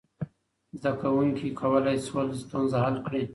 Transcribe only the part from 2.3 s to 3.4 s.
ستونزه حل کړي.